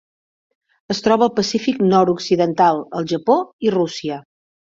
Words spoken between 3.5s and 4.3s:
i Rússia.